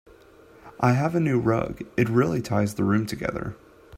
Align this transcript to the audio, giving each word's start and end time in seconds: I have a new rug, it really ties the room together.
I 0.79 0.93
have 0.93 1.13
a 1.13 1.19
new 1.19 1.39
rug, 1.39 1.83
it 1.95 2.09
really 2.09 2.41
ties 2.41 2.73
the 2.73 2.83
room 2.83 3.05
together. 3.05 3.55